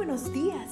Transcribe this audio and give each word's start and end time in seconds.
buenos 0.00 0.32
días. 0.32 0.70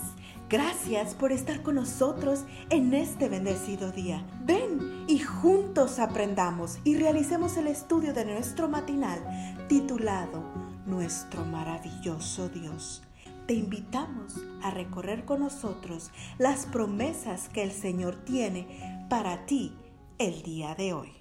Gracias 0.48 1.14
por 1.14 1.32
estar 1.32 1.62
con 1.62 1.74
nosotros 1.74 2.44
en 2.70 2.94
este 2.94 3.28
bendecido 3.28 3.92
día. 3.92 4.26
Ven 4.46 5.04
y 5.06 5.18
juntos 5.18 5.98
aprendamos 5.98 6.78
y 6.82 6.96
realicemos 6.96 7.58
el 7.58 7.66
estudio 7.66 8.14
de 8.14 8.24
nuestro 8.24 8.70
matinal 8.70 9.22
titulado 9.68 10.42
Nuestro 10.86 11.44
maravilloso 11.44 12.48
Dios. 12.48 13.02
Te 13.46 13.52
invitamos 13.52 14.36
a 14.62 14.70
recorrer 14.70 15.26
con 15.26 15.40
nosotros 15.40 16.10
las 16.38 16.64
promesas 16.64 17.50
que 17.50 17.62
el 17.62 17.72
Señor 17.72 18.16
tiene 18.24 19.06
para 19.10 19.44
ti 19.44 19.76
el 20.16 20.40
día 20.40 20.74
de 20.74 20.94
hoy. 20.94 21.12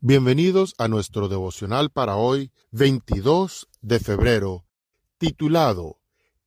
Bienvenidos 0.00 0.74
a 0.78 0.88
nuestro 0.88 1.28
devocional 1.28 1.90
para 1.90 2.16
hoy, 2.16 2.52
22 2.70 3.68
de 3.82 4.00
febrero, 4.00 4.64
titulado 5.18 5.98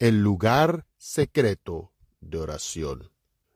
El 0.02 0.24
lugar 0.24 0.88
secreto 0.98 1.92
de 2.22 2.40
oración. 2.40 3.12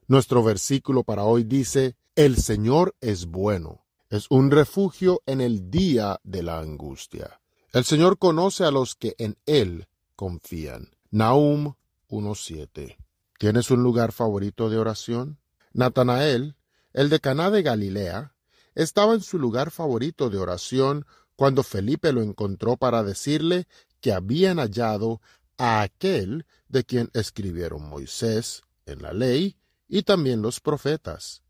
Nuestro 0.06 0.44
versículo 0.44 1.02
para 1.02 1.24
hoy 1.24 1.42
dice, 1.42 1.96
El 2.14 2.36
Señor 2.36 2.94
es 3.00 3.26
bueno, 3.26 3.84
es 4.10 4.26
un 4.30 4.52
refugio 4.52 5.24
en 5.26 5.40
el 5.40 5.72
día 5.72 6.20
de 6.22 6.44
la 6.44 6.60
angustia. 6.60 7.40
El 7.72 7.84
Señor 7.84 8.16
conoce 8.16 8.62
a 8.62 8.70
los 8.70 8.94
que 8.94 9.16
en 9.18 9.36
Él 9.44 9.88
confían. 10.14 10.94
Nahum 11.10 11.74
1.7. 12.10 12.96
¿Tienes 13.40 13.72
un 13.72 13.82
lugar 13.82 14.12
favorito 14.12 14.70
de 14.70 14.78
oración? 14.78 15.40
Natanael, 15.72 16.54
el 16.92 17.10
de 17.10 17.18
Caná 17.18 17.50
de 17.50 17.62
Galilea, 17.64 18.36
estaba 18.76 19.14
en 19.14 19.20
su 19.22 19.40
lugar 19.40 19.72
favorito 19.72 20.30
de 20.30 20.38
oración 20.38 21.06
cuando 21.34 21.64
Felipe 21.64 22.12
lo 22.12 22.22
encontró 22.22 22.76
para 22.76 23.02
decirle 23.02 23.66
que 24.00 24.12
habían 24.12 24.58
hallado 24.58 25.20
a 25.58 25.82
aquel 25.82 26.46
de 26.68 26.84
quien 26.84 27.10
escribieron 27.14 27.88
Moisés 27.88 28.62
en 28.84 29.02
la 29.02 29.12
ley 29.12 29.56
y 29.88 30.02
también 30.02 30.42
los 30.42 30.60
profetas, 30.60 31.42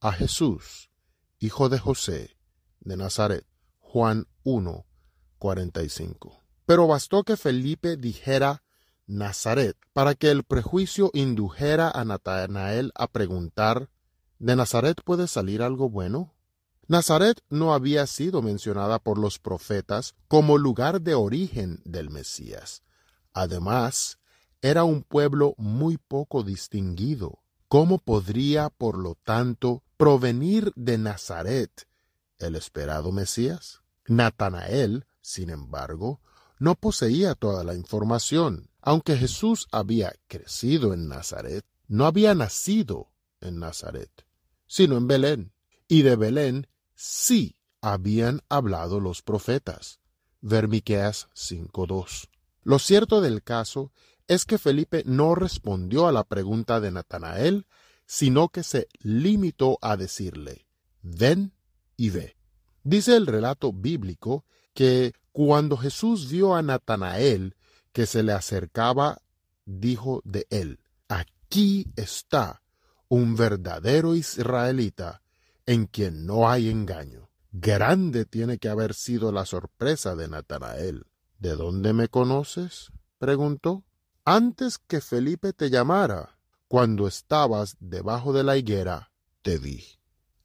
a 0.00 0.12
Jesús, 0.12 0.90
hijo 1.38 1.68
de 1.68 1.78
José, 1.78 2.36
de 2.80 2.96
Nazaret. 2.96 3.44
Juan 3.78 4.26
1, 4.42 4.86
45. 5.38 6.44
Pero 6.66 6.86
bastó 6.86 7.24
que 7.24 7.38
Felipe 7.38 7.96
dijera 7.96 8.62
Nazaret 9.06 9.78
para 9.94 10.14
que 10.14 10.30
el 10.30 10.44
prejuicio 10.44 11.10
indujera 11.14 11.90
a 11.90 12.04
Natanael 12.04 12.92
a 12.94 13.06
preguntar 13.06 13.88
¿De 14.38 14.54
Nazaret 14.54 15.00
puede 15.04 15.26
salir 15.26 15.62
algo 15.62 15.88
bueno? 15.88 16.34
Nazaret 16.86 17.40
no 17.50 17.74
había 17.74 18.06
sido 18.06 18.40
mencionada 18.40 18.98
por 18.98 19.18
los 19.18 19.38
profetas 19.38 20.14
como 20.28 20.58
lugar 20.58 21.00
de 21.00 21.14
origen 21.14 21.80
del 21.84 22.10
Mesías. 22.10 22.82
Además, 23.38 24.18
era 24.62 24.82
un 24.82 25.04
pueblo 25.04 25.54
muy 25.58 25.96
poco 25.96 26.42
distinguido. 26.42 27.38
¿Cómo 27.68 27.98
podría, 27.98 28.68
por 28.68 28.98
lo 28.98 29.14
tanto, 29.14 29.84
provenir 29.96 30.72
de 30.74 30.98
Nazaret 30.98 31.86
el 32.40 32.56
esperado 32.56 33.12
Mesías? 33.12 33.82
Natanael, 34.08 35.06
sin 35.20 35.50
embargo, 35.50 36.20
no 36.58 36.74
poseía 36.74 37.36
toda 37.36 37.62
la 37.62 37.76
información. 37.76 38.70
Aunque 38.80 39.16
Jesús 39.16 39.68
había 39.70 40.12
crecido 40.26 40.92
en 40.92 41.06
Nazaret, 41.06 41.64
no 41.86 42.06
había 42.06 42.34
nacido 42.34 43.12
en 43.40 43.60
Nazaret, 43.60 44.10
sino 44.66 44.96
en 44.96 45.06
Belén. 45.06 45.52
Y 45.86 46.02
de 46.02 46.16
Belén 46.16 46.66
sí 46.96 47.54
habían 47.82 48.40
hablado 48.48 48.98
los 48.98 49.22
profetas. 49.22 50.00
Ver 50.40 50.68
5.2. 50.68 52.28
Lo 52.68 52.78
cierto 52.78 53.22
del 53.22 53.42
caso 53.42 53.92
es 54.26 54.44
que 54.44 54.58
Felipe 54.58 55.02
no 55.06 55.34
respondió 55.34 56.06
a 56.06 56.12
la 56.12 56.22
pregunta 56.22 56.80
de 56.80 56.90
Natanael, 56.90 57.64
sino 58.04 58.50
que 58.50 58.62
se 58.62 58.88
limitó 59.00 59.78
a 59.80 59.96
decirle, 59.96 60.66
ven 61.00 61.54
y 61.96 62.10
ve. 62.10 62.36
Dice 62.84 63.16
el 63.16 63.26
relato 63.26 63.72
bíblico 63.72 64.44
que 64.74 65.14
cuando 65.32 65.78
Jesús 65.78 66.30
vio 66.30 66.54
a 66.54 66.60
Natanael 66.60 67.56
que 67.92 68.04
se 68.04 68.22
le 68.22 68.34
acercaba, 68.34 69.22
dijo 69.64 70.20
de 70.26 70.46
él, 70.50 70.78
aquí 71.08 71.86
está 71.96 72.60
un 73.08 73.34
verdadero 73.34 74.14
israelita 74.14 75.22
en 75.64 75.86
quien 75.86 76.26
no 76.26 76.50
hay 76.50 76.68
engaño. 76.68 77.30
Grande 77.50 78.26
tiene 78.26 78.58
que 78.58 78.68
haber 78.68 78.92
sido 78.92 79.32
la 79.32 79.46
sorpresa 79.46 80.14
de 80.14 80.28
Natanael. 80.28 81.06
¿De 81.38 81.54
dónde 81.54 81.92
me 81.92 82.08
conoces? 82.08 82.90
preguntó. 83.18 83.84
Antes 84.24 84.78
que 84.78 85.00
Felipe 85.00 85.52
te 85.52 85.70
llamara, 85.70 86.36
cuando 86.66 87.06
estabas 87.06 87.76
debajo 87.78 88.32
de 88.32 88.42
la 88.42 88.56
higuera, 88.56 89.12
te 89.42 89.58
vi. 89.58 89.84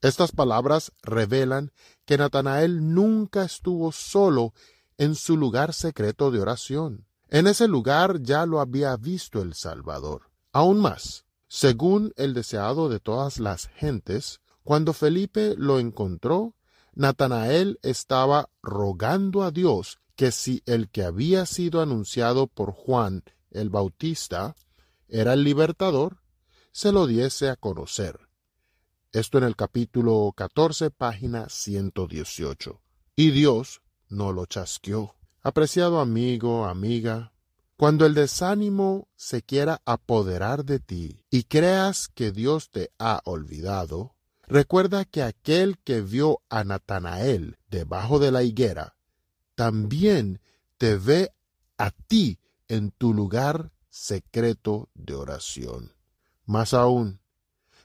Estas 0.00 0.30
palabras 0.30 0.92
revelan 1.02 1.72
que 2.04 2.16
Natanael 2.16 2.94
nunca 2.94 3.42
estuvo 3.42 3.90
solo 3.90 4.54
en 4.96 5.16
su 5.16 5.36
lugar 5.36 5.72
secreto 5.72 6.30
de 6.30 6.40
oración. 6.40 7.06
En 7.28 7.48
ese 7.48 7.66
lugar 7.66 8.22
ya 8.22 8.46
lo 8.46 8.60
había 8.60 8.96
visto 8.96 9.42
el 9.42 9.54
Salvador. 9.54 10.30
Aún 10.52 10.78
más, 10.78 11.24
según 11.48 12.12
el 12.16 12.34
deseado 12.34 12.88
de 12.88 13.00
todas 13.00 13.40
las 13.40 13.66
gentes, 13.66 14.40
cuando 14.62 14.92
Felipe 14.92 15.54
lo 15.56 15.80
encontró, 15.80 16.54
Natanael 16.94 17.80
estaba 17.82 18.48
rogando 18.62 19.42
a 19.42 19.50
Dios 19.50 19.98
que 20.16 20.32
si 20.32 20.62
el 20.66 20.88
que 20.88 21.04
había 21.04 21.46
sido 21.46 21.80
anunciado 21.80 22.46
por 22.46 22.72
Juan 22.72 23.24
el 23.50 23.70
Bautista 23.70 24.56
era 25.08 25.34
el 25.34 25.44
libertador, 25.44 26.18
se 26.72 26.92
lo 26.92 27.06
diese 27.06 27.50
a 27.50 27.56
conocer. 27.56 28.18
Esto 29.12 29.38
en 29.38 29.44
el 29.44 29.54
capítulo 29.54 30.32
14, 30.36 30.90
página 30.90 31.48
118. 31.48 32.80
Y 33.14 33.30
Dios 33.30 33.82
no 34.08 34.32
lo 34.32 34.46
chasqueó. 34.46 35.14
Apreciado 35.42 36.00
amigo, 36.00 36.64
amiga, 36.64 37.32
cuando 37.76 38.06
el 38.06 38.14
desánimo 38.14 39.08
se 39.14 39.42
quiera 39.42 39.82
apoderar 39.84 40.64
de 40.64 40.80
ti 40.80 41.24
y 41.30 41.44
creas 41.44 42.08
que 42.08 42.32
Dios 42.32 42.70
te 42.70 42.90
ha 42.98 43.20
olvidado, 43.24 44.14
Recuerda 44.46 45.04
que 45.04 45.22
aquel 45.22 45.78
que 45.78 46.02
vio 46.02 46.42
a 46.50 46.64
Natanael 46.64 47.56
debajo 47.70 48.18
de 48.18 48.30
la 48.30 48.42
higuera, 48.42 48.96
también 49.54 50.40
te 50.78 50.96
ve 50.96 51.32
a 51.78 51.90
ti 51.90 52.38
en 52.68 52.90
tu 52.90 53.14
lugar 53.14 53.72
secreto 53.88 54.88
de 54.94 55.14
oración. 55.14 55.92
Más 56.46 56.74
aún, 56.74 57.20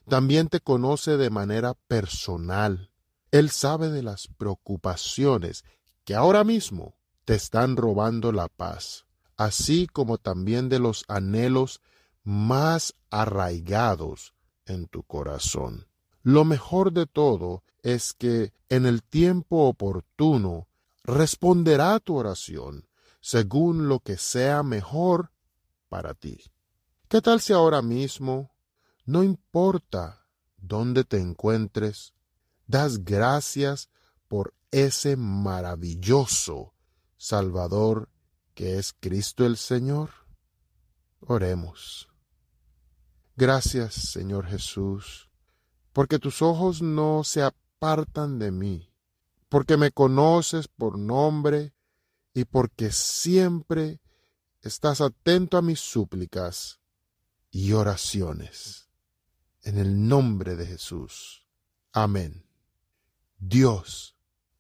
también 0.07 0.47
te 0.50 0.59
conoce 0.59 1.18
de 1.18 1.30
manera 1.30 1.75
personal. 1.88 2.90
Él 3.31 3.50
sabe 3.52 3.90
de 3.90 4.02
las 4.02 4.28
preocupaciones 4.28 5.63
que 6.03 6.16
ahora 6.16 6.44
mismo 6.44 6.96
te 7.25 7.35
están 7.35 7.78
robando 7.78 8.31
la 8.31 8.47
paz, 8.47 9.06
así 9.38 9.86
como 9.86 10.18
también 10.18 10.68
de 10.68 10.80
los 10.80 11.06
anhelos 11.07 11.81
más 12.24 12.96
arraigados 13.12 14.34
en 14.66 14.88
tu 14.88 15.03
corazón. 15.03 15.88
Lo 16.24 16.44
mejor 16.44 16.91
de 16.91 17.06
todo 17.06 17.63
es 17.84 18.13
que 18.13 18.51
en 18.68 18.86
el 18.86 19.03
tiempo 19.03 19.68
oportuno 19.68 20.68
responderá 21.04 22.00
tu 22.00 22.16
oración 22.16 22.88
según 23.22 23.88
lo 23.88 24.00
que 24.00 24.18
sea 24.18 24.64
mejor 24.64 25.32
para 25.90 26.14
ti. 26.14 26.44
¿Qué 27.08 27.22
tal 27.22 27.42
si 27.42 27.54
ahora 27.54 27.82
mismo, 27.82 28.52
no 29.06 29.24
importa 29.24 30.26
dónde 30.58 31.04
te 31.04 31.20
encuentres, 31.20 32.14
das 32.68 33.04
gracias 33.04 33.90
por 34.28 34.54
ese 34.72 35.16
maravilloso 35.18 36.74
Salvador 37.18 38.10
que 38.54 38.78
es 38.78 38.94
Cristo 39.00 39.46
el 39.46 39.58
Señor? 39.58 40.12
Oremos. 41.20 42.07
Gracias, 43.36 43.94
Señor 43.94 44.46
Jesús 44.46 45.30
porque 45.94 46.19
tus 46.19 46.42
ojos 46.42 46.81
no 46.81 47.24
se 47.24 47.44
apartan 47.44 48.40
de 48.40 48.51
mí, 48.51 48.88
porque 49.50 49.78
me 49.78 49.92
conoces 49.92 50.68
por 50.68 50.98
nombre 50.98 51.74
y 52.34 52.46
porque 52.46 52.92
siempre 52.92 54.00
estás 54.62 55.01
atento 55.01 55.57
a 55.57 55.62
mis 55.62 55.80
súplicas 55.80 56.80
y 57.51 57.74
oraciones. 57.74 58.90
En 59.63 59.78
el 59.78 60.07
nombre 60.07 60.56
de 60.56 60.66
Jesús. 60.66 61.46
Amén. 61.92 62.46
Dios 63.40 64.16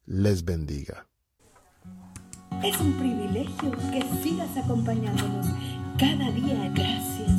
les 0.05 0.43
bendiga. 0.43 1.07
Es 2.63 2.79
un 2.81 2.93
privilegio 2.97 3.71
que 3.91 4.01
sigas 4.21 4.57
acompañándonos 4.57 5.47
cada 5.97 6.31
día. 6.31 6.69
Gracias. 6.75 7.38